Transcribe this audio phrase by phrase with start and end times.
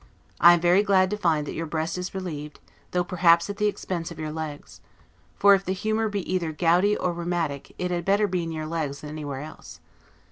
[0.39, 2.59] I am very glad to find that your breast is relieved,
[2.89, 4.81] though perhaps at the expense of your legs:
[5.35, 8.65] for, if the humor be either gouty or rheumatic, it had better be in your
[8.65, 9.79] legs than anywhere else.